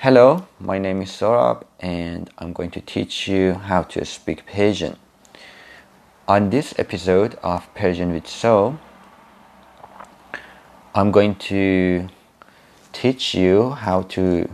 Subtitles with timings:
[0.00, 4.96] Hello, my name is Sorab and I'm going to teach you how to speak Persian.
[6.28, 8.78] On this episode of Persian with So,
[10.94, 12.06] I'm going to
[12.92, 14.48] teach you how to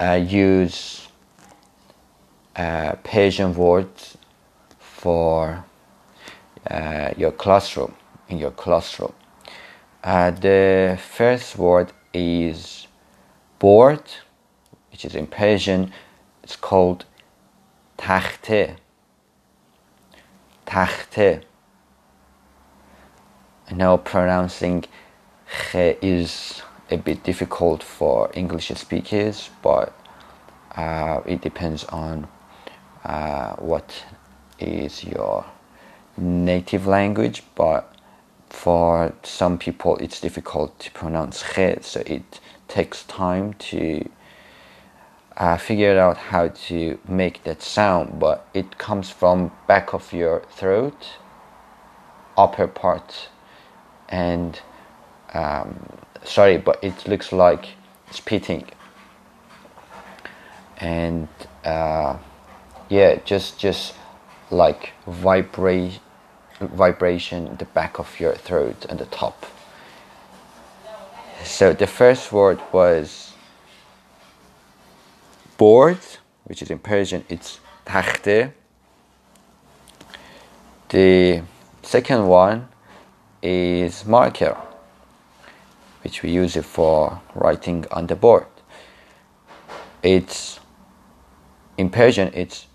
[0.00, 1.08] uh, use
[2.56, 4.16] uh, Persian words
[4.78, 5.66] for
[6.70, 7.94] uh, your classroom
[8.30, 9.12] in your classroom.
[10.02, 12.86] Uh, the first word is
[13.58, 14.02] board,
[14.90, 15.92] which is in Persian,
[16.42, 17.04] it's called
[17.98, 18.76] takhte.
[20.66, 21.42] Takhte.
[23.68, 24.84] I know pronouncing
[25.48, 29.92] khe is a bit difficult for English speakers, but
[30.76, 32.28] uh, it depends on
[33.04, 34.04] uh, what
[34.58, 35.44] is your
[36.16, 37.42] native language.
[37.54, 37.92] But
[38.48, 44.08] for some people, it's difficult to pronounce khe, so it takes time to
[45.36, 50.42] uh, figure out how to make that sound, but it comes from back of your
[50.50, 51.18] throat,
[52.36, 53.28] upper part,
[54.08, 54.60] and
[55.34, 57.68] um, sorry, but it looks like
[58.10, 58.64] spitting,
[60.78, 61.28] and
[61.64, 62.16] uh,
[62.88, 63.94] yeah, just just
[64.50, 66.00] like vibrate
[66.60, 69.44] vibration the back of your throat and the top.
[71.46, 73.32] So the first word was
[75.56, 75.98] board,
[76.44, 78.52] which is in Persian, it's takhte.
[80.90, 81.42] The
[81.82, 82.68] second one
[83.40, 84.58] is marker,
[86.02, 88.46] which we use it for writing on the board.
[90.02, 90.60] It's
[91.78, 92.66] in Persian, it's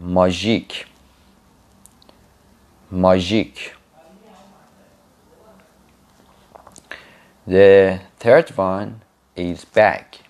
[0.00, 0.84] majik.
[2.92, 3.72] Majik.
[7.46, 9.02] The third one
[9.36, 10.20] is back,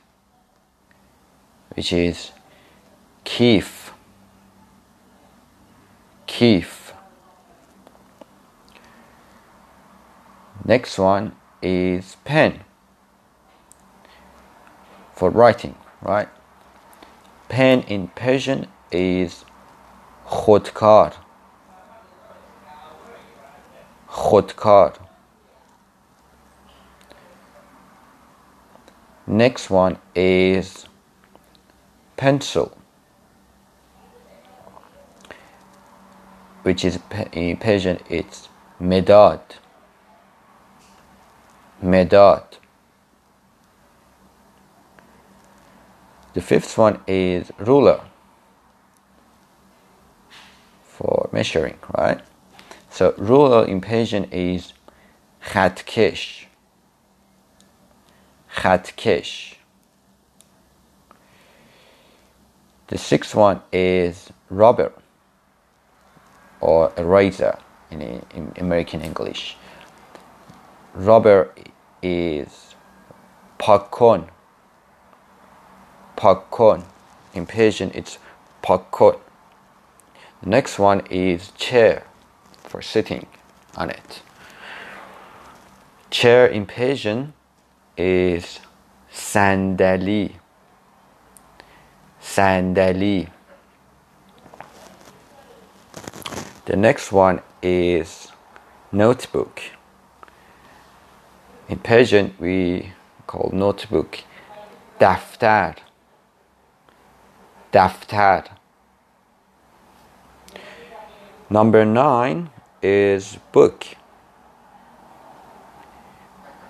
[1.77, 2.33] which is
[3.23, 3.93] keef.
[6.27, 6.92] keef.
[10.64, 12.64] Next one is pen
[15.13, 16.29] for writing, right?
[17.48, 19.45] Pen in Persian is
[20.27, 21.14] khodkar.
[24.08, 25.04] Khodkar.
[29.34, 30.86] Next one is
[32.17, 32.78] pencil,
[36.62, 37.00] which is
[37.33, 38.48] in Persian it's
[38.80, 39.40] medad.
[41.83, 42.45] Medad.
[46.34, 48.02] The fifth one is ruler
[50.84, 52.20] for measuring, right?
[52.89, 54.74] So ruler in Persian is
[55.42, 56.45] khatkesh.
[58.54, 59.55] خطکش
[62.88, 64.92] The sixth one is rubber
[66.60, 67.60] or eraser
[67.92, 69.55] in, in American English.
[70.95, 71.54] Rubber
[72.02, 72.76] is
[73.60, 74.30] pakon.
[76.17, 76.83] Pakon.
[77.36, 78.17] In Persian, it's
[78.64, 79.20] pakon.
[80.42, 82.04] The next one is chair
[82.64, 83.27] for sitting
[83.76, 84.22] on it.
[86.10, 87.33] Chair in Persian
[87.97, 88.61] is
[89.13, 90.33] sandali.
[92.21, 93.31] Sandali.
[96.67, 98.33] The next one is
[98.91, 99.61] notebook.
[101.69, 102.93] In Persian, we
[103.27, 104.21] call notebook
[104.99, 105.77] daftar.
[107.73, 108.49] Daftar.
[111.51, 112.51] Number nine
[112.83, 113.85] is book.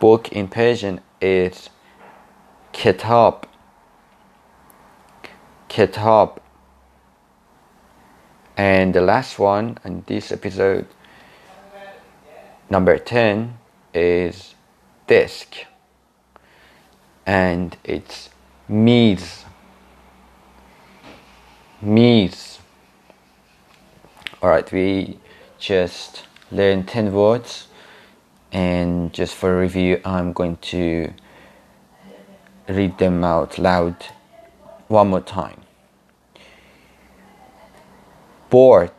[0.04, 1.70] Book in Persian is
[2.72, 3.48] kitab.
[5.66, 6.42] Kitab.
[8.54, 10.86] And the last one in this episode,
[12.68, 13.56] number 10,
[13.94, 14.54] is
[15.06, 15.54] desk.
[17.24, 18.28] And it's
[18.68, 19.46] me's.
[21.80, 22.58] Me's.
[24.42, 25.18] Alright, we
[25.58, 27.68] just learned 10 words
[28.53, 31.13] and just for review I'm going to
[32.67, 33.95] read them out loud
[34.87, 35.61] one more time.
[38.49, 38.91] Board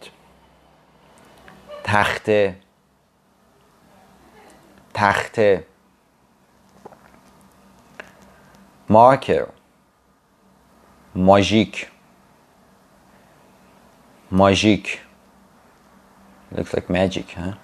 [1.85, 2.57] تخته
[4.95, 5.65] تخته
[8.89, 9.53] marker
[11.15, 11.87] ماژیک
[14.33, 15.01] ماژیک
[16.53, 17.55] looks like magic huh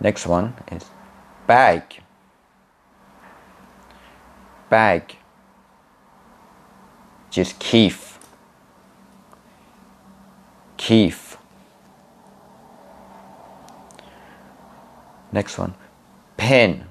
[0.00, 0.84] Next one is
[1.46, 2.02] bag.
[4.68, 5.02] bag
[7.30, 8.18] just کیف
[10.76, 11.36] کیف
[15.32, 15.74] next one
[16.36, 16.84] pen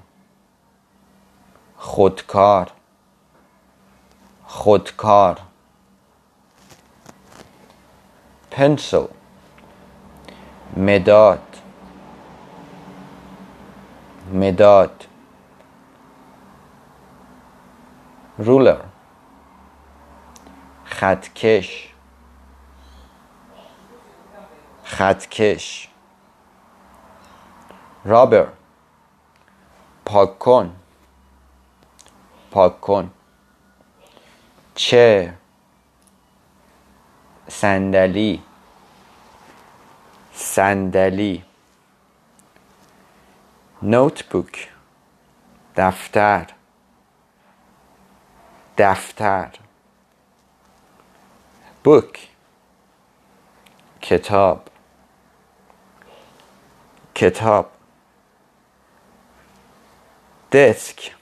[1.76, 2.66] خودکار
[4.46, 5.40] خودکار
[8.50, 9.08] pencil
[10.76, 11.49] مداد
[14.33, 15.05] مداد.
[18.39, 18.77] ruler
[20.85, 21.93] خطکش.
[24.83, 25.87] خطکش.
[28.05, 28.47] رابر.
[30.05, 30.75] پاک کن
[32.51, 33.11] پاک کن
[34.75, 35.33] چه
[37.47, 38.43] صندلی.
[40.33, 41.43] صندلی.
[43.82, 44.68] نوتبوک
[45.76, 46.46] دفتر
[48.78, 49.50] دفتر
[51.84, 52.28] بوک
[54.02, 54.68] کتاب
[57.14, 57.70] کتاب
[60.52, 61.14] دسک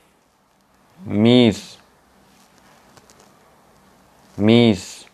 [1.06, 1.76] میز
[4.36, 5.04] میز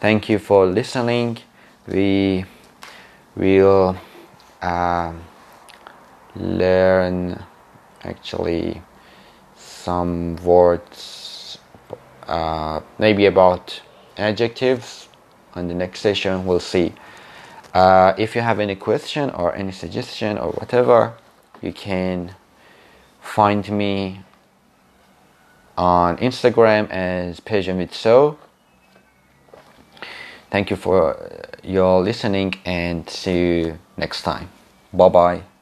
[0.00, 1.38] thank you for listening
[1.88, 2.44] we
[3.36, 3.96] will
[4.62, 5.12] uh,
[6.35, 7.43] learn
[8.03, 8.81] actually
[9.57, 11.57] some words
[12.27, 13.81] uh, maybe about
[14.17, 15.07] adjectives
[15.55, 16.93] on the next session we'll see
[17.73, 21.13] uh, if you have any question or any suggestion or whatever
[21.61, 22.35] you can
[23.21, 24.21] find me
[25.77, 28.37] on Instagram as Pejamitso.
[30.51, 31.17] Thank you for
[31.63, 34.49] your listening and see you next time.
[34.93, 35.52] Bye bye.